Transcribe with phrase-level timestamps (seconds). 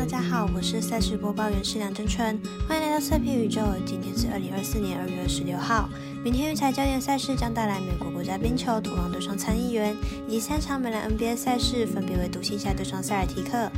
[0.00, 3.60] 大家好，我是赛事播报员是梁真春，欢迎来到测评宇宙。
[3.84, 5.90] 今天是二零二四年二月二十六号，
[6.24, 9.94] 明天育才焦点赛事将带来美国国家冰球土狼对上参议员，
[10.26, 13.70] 以及三场美篮 NBA 赛事，分别为独行侠对上塞尔提克。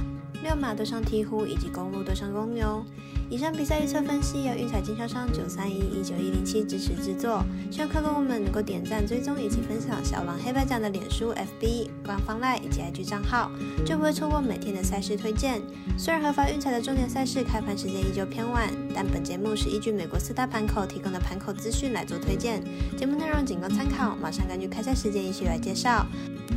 [0.45, 2.85] 六马对上鹈鹕，以及公路对上公牛。
[3.33, 13.51] 以上比赛预测分析由运彩经销商九三一一九一零七支持制作，希望客户们能够点赞、追踪以及分享小狼黑白奖的脸书、FB 官方 LINE 以及 IG 账号，
[13.87, 15.63] 就不会错过每天的赛事推荐。
[15.97, 22.63] 虽然合法运彩的重点赛事开盘时间依旧偏晚，但本节目是依据美国四大盘口提供的盘口资讯来做推荐，
[22.99, 24.15] 节目内容仅供参考。
[24.15, 26.07] 马上根据开赛时间一起来介绍。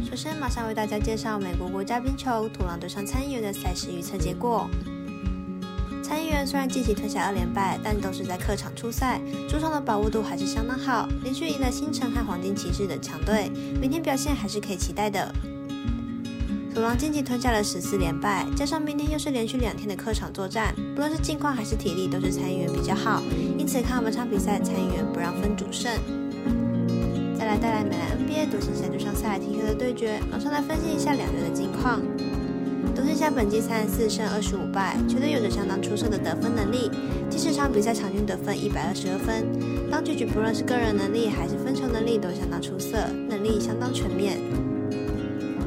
[0.03, 4.69] 首先，马上为大家介绍美国国家冰球土狼对上参议员的赛事预测结果。
[6.05, 9.20] 参议员虽然近期吞下二连败，但都是在客场出赛，
[9.50, 13.50] 主场的把握度还是相当好，连续赢了星辰和黄金骑士等强队，
[13.81, 15.34] 明天表现还是可以期待的。
[16.76, 23.23] 土狼近期吞下了十四连败，加上明天又是连续两天的客场作战，不论是近况还是体力，都是参议员比较好，
[23.58, 25.92] 因此看本场比赛参议员不让分主胜。
[27.36, 32.00] 再来带来美兰 NBA 独行侠对上塞尔提克的对决，马上来分析一下两队的近况。
[32.95, 36.89] 独行侠本季三十四胜二十五败，球队有着相当出色的得分能力，
[37.29, 39.45] 第十场比赛场均得分一百二十二分。
[39.91, 44.39] 当局局不论是个人能力还是分球能力都相当出色，能力相当全面。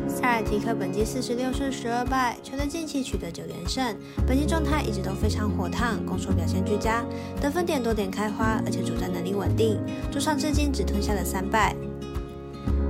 [0.08, 3.94] 塞尔提克本季四十六胜十二败，球队近期取得九连胜，
[4.26, 7.04] 本季状态一直都非常火烫，攻守表现俱佳，
[7.42, 9.78] 得分点多点开花，而且主战能力稳定，
[10.10, 11.76] 主场至今只吞下了三败。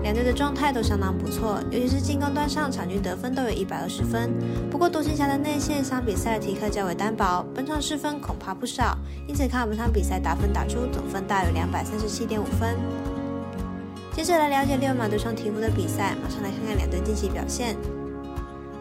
[0.08, 4.32] 两队的状态都相当不错，尤其是进攻端上，场均得分都有一百二十分。
[4.70, 12.74] 不过独行侠的内线相比赛的提克较为单薄，本场失分恐怕不少，因此看本场比赛打分打出总分大约两百三十七点五分。
[14.14, 17.76] 接着来了解六马对上鹈鹕的比赛，马上来看看两队近期表现。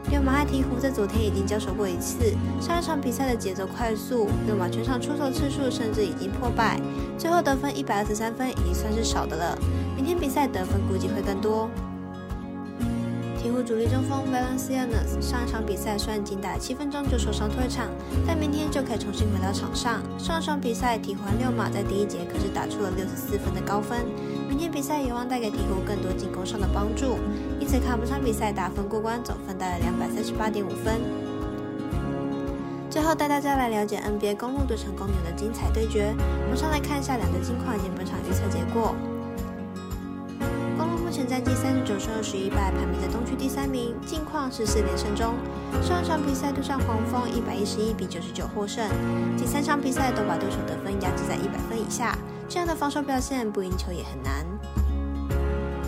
[0.10, 6.80] 六马和鹈鹕在昨天已经交手过一次，上一场比赛的节奏快速，六马全场出手次数甚至已经破百，
[7.18, 9.58] 最后得分一百二十三分已经算是少的了。
[9.96, 11.70] 明天比赛得分估计会更多。
[13.44, 17.88] 鹈鹕主力中锋 Valencianos 上一场比赛虽然仅打七分钟就受伤退场，
[18.26, 20.02] 但明天就可以重新回到场上。
[20.18, 24.06] 上一场比赛鹈鹕六马在第一节可是打出了六十四分的高分。
[24.58, 27.20] 今天比赛有望带给鹈鹕更多进攻上的帮助，
[27.60, 31.00] 因此看本场比赛打分过关，总分大概两百三十八点五分。
[32.90, 36.12] 最后带大家来了解 NBA 公路对成公牛的精彩对决，
[36.50, 38.96] 马上来看一下两队近况以及本场预测结果。
[40.76, 45.36] 公路目前战绩三十九胜二十一败，排名在东区第三名，近况是四连胜中。
[45.84, 48.84] 上一场比赛对上黄蜂，一百一十一比九十九获胜，
[49.38, 52.18] 第三场比赛都把对手得分压制在一百分以下。
[52.50, 54.46] 这样的防守表现不赢球也很难。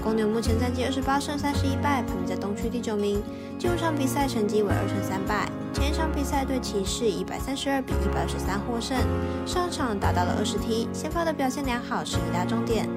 [0.04, 3.22] 公牛目前战绩二十八胜三十一败，排名在东区第九名。
[3.58, 5.48] 近五场比赛成绩为二胜三败。
[5.74, 8.98] 前一场比赛对骑士一百三十二比一百二十三获胜，
[9.46, 12.88] 上场达到了二十踢，先发的表现良好是一大重点。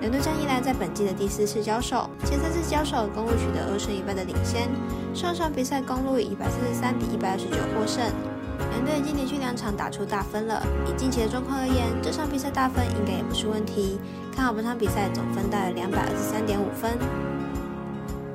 [0.00, 4.68] 两队战以来在本季的第四次交手，前三次交手公路取得二胜一败的领先。
[5.12, 8.02] 上场比赛公路以一百三十三比一百二十九获胜。
[8.70, 10.62] 两队已经连续两场打出大分了。
[10.86, 13.98] 以近期的状况而言，这场比赛大分应该也不是问题。
[14.34, 16.92] 看好本场比赛总分大约两百二十三点五分。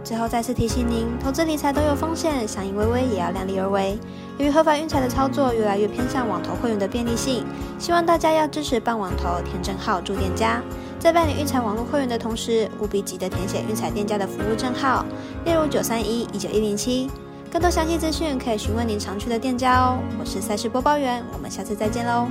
[0.04, 3.98] 最后再次提醒您，投资理财都有风险，想赢微微也要量力而为。
[4.38, 7.44] 由于合法运彩的操作越来越偏向网投会员的便利性，
[7.80, 10.62] 希望大家要支持办网投填证号驻店家，
[11.00, 15.04] 在办理运彩网络会员的同时，务必记得填写运彩店家的服务证号，
[15.44, 17.10] 例如九三一一九一零七。
[17.56, 19.98] 更多详细资讯可以询问您常去的店家哦。
[20.20, 22.28] 我是赛事播报员，我们下次再见喽。